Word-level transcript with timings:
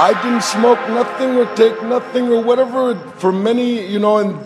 I 0.00 0.14
didn't 0.22 0.44
smoke 0.44 0.78
nothing 0.88 1.36
or 1.36 1.44
take 1.56 1.82
nothing 1.82 2.32
or 2.32 2.42
whatever 2.42 2.94
for 3.18 3.30
many, 3.30 3.86
you 3.86 3.98
know, 3.98 4.16
and 4.16 4.38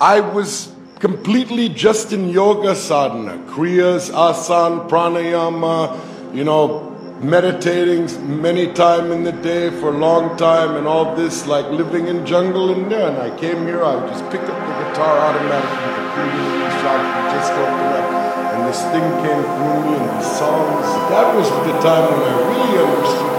I 0.00 0.20
was 0.20 0.72
completely 1.00 1.68
just 1.68 2.12
in 2.12 2.28
yoga 2.28 2.76
sadhana, 2.76 3.38
kriyas, 3.52 4.12
asana, 4.12 4.88
pranayama, 4.88 5.98
you 6.32 6.44
know, 6.44 6.90
meditating 7.20 8.06
many 8.40 8.72
time 8.72 9.10
in 9.10 9.24
the 9.24 9.32
day 9.32 9.68
for 9.80 9.88
a 9.88 9.98
long 9.98 10.36
time 10.36 10.76
and 10.76 10.86
all 10.86 11.16
this, 11.16 11.44
like 11.48 11.66
living 11.72 12.06
in 12.06 12.24
jungle 12.24 12.72
and 12.72 12.88
there. 12.88 13.08
And 13.08 13.18
I 13.18 13.36
came 13.36 13.66
here, 13.66 13.82
I 13.82 13.98
just 14.06 14.22
pick 14.30 14.42
up 14.42 14.58
the 14.68 14.74
guitar 14.84 15.18
automatically, 15.18 15.90
the 15.90 17.34
just 17.34 17.52
open 17.52 17.90
up. 17.98 18.08
And 18.54 18.68
this 18.68 18.80
thing 18.94 19.06
came 19.26 19.42
through 19.42 19.90
me 19.90 19.98
and 19.98 20.20
these 20.20 20.38
songs. 20.38 20.86
That 21.10 21.34
was 21.34 21.50
the 21.50 21.74
time 21.82 22.04
when 22.12 22.22
I 22.22 22.34
really 22.46 22.78
understood 22.78 23.33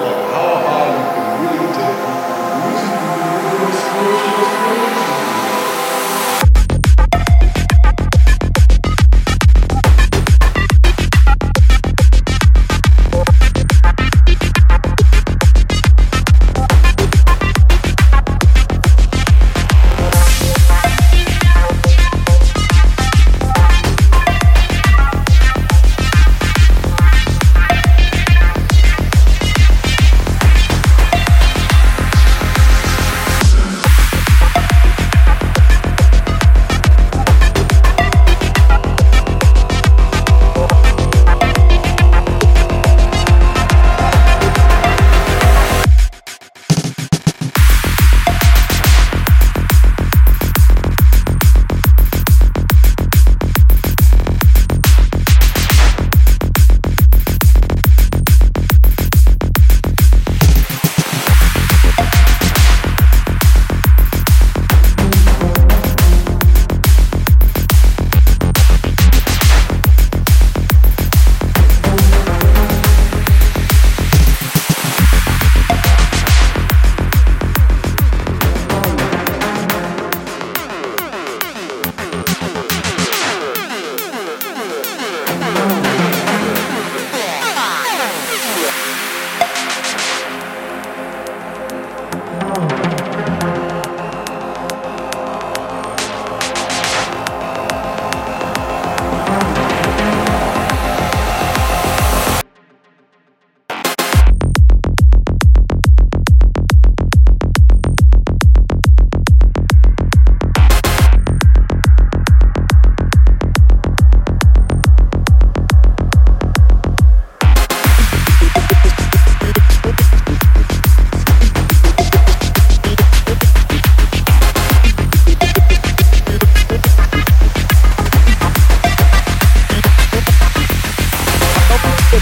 I 132.17 132.19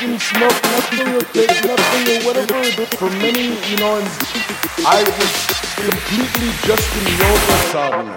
didn't 0.00 0.20
smoke 0.20 0.62
nothing 0.64 1.08
or 1.08 1.20
nothing 1.68 2.08
or 2.08 2.24
whatever 2.24 2.86
for 2.96 3.10
many, 3.10 3.52
you 3.68 3.76
know, 3.76 3.98
and 3.98 4.08
I 4.86 5.02
was 5.04 5.32
completely 5.76 6.50
just 6.64 6.88
in 6.96 7.04
yoga 7.20 7.56
sadhana. 7.68 8.16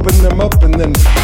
Open 0.00 0.22
them 0.22 0.40
up, 0.40 0.62
and 0.62 0.74
then 0.74 1.19